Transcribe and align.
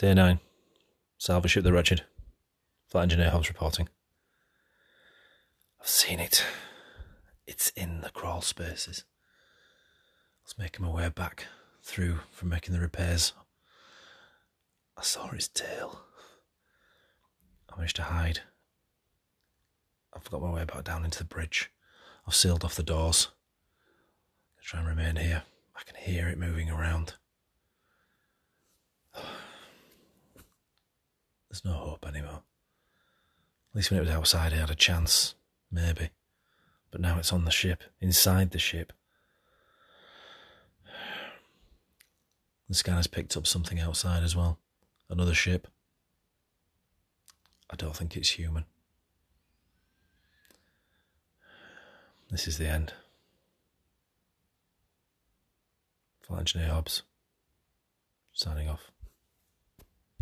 Day 0.00 0.14
9. 0.14 0.40
Salvage 1.18 1.50
ship 1.50 1.62
the 1.62 1.74
wretched. 1.74 2.04
Flight 2.88 3.02
engineer 3.02 3.28
Hobbs 3.28 3.50
reporting. 3.50 3.86
I've 5.78 5.86
seen 5.86 6.18
it. 6.18 6.42
It's 7.46 7.68
in 7.76 8.00
the 8.00 8.08
crawl 8.08 8.40
spaces. 8.40 9.04
I 10.38 10.40
was 10.46 10.56
making 10.56 10.86
my 10.86 10.90
way 10.90 11.10
back 11.10 11.48
through 11.82 12.20
from 12.32 12.48
making 12.48 12.72
the 12.72 12.80
repairs. 12.80 13.34
I 14.96 15.02
saw 15.02 15.28
its 15.32 15.48
tail. 15.48 16.00
I 17.70 17.76
managed 17.76 17.96
to 17.96 18.04
hide. 18.04 18.40
I've 20.16 20.30
got 20.30 20.40
my 20.40 20.50
way 20.50 20.64
back 20.64 20.82
down 20.82 21.04
into 21.04 21.18
the 21.18 21.24
bridge. 21.24 21.70
I've 22.26 22.34
sealed 22.34 22.64
off 22.64 22.74
the 22.74 22.82
doors. 22.82 23.28
i 24.58 24.64
try 24.64 24.80
and 24.80 24.88
remain 24.88 25.16
here. 25.16 25.42
I 25.76 25.82
can 25.82 25.96
hear 25.96 26.26
it 26.28 26.38
moving 26.38 26.70
around. 26.70 27.16
There's 31.50 31.64
no 31.64 31.72
hope 31.72 32.06
anymore. 32.06 32.42
At 33.72 33.76
least 33.76 33.90
when 33.90 33.98
it 33.98 34.04
was 34.04 34.10
outside, 34.10 34.52
I 34.52 34.56
had 34.56 34.70
a 34.70 34.76
chance. 34.76 35.34
Maybe. 35.70 36.10
But 36.90 37.00
now 37.00 37.18
it's 37.18 37.32
on 37.32 37.44
the 37.44 37.50
ship, 37.50 37.82
inside 38.00 38.50
the 38.50 38.58
ship. 38.58 38.92
The 42.68 42.76
scanner's 42.76 43.08
picked 43.08 43.36
up 43.36 43.48
something 43.48 43.80
outside 43.80 44.22
as 44.22 44.36
well. 44.36 44.60
Another 45.08 45.34
ship. 45.34 45.66
I 47.68 47.74
don't 47.74 47.96
think 47.96 48.16
it's 48.16 48.30
human. 48.30 48.64
This 52.30 52.46
is 52.46 52.58
the 52.58 52.68
end. 52.68 52.92
Flight 56.22 56.40
Engineer 56.40 56.68
Hobbs, 56.68 57.02
signing 58.32 58.68
off. 58.68 58.92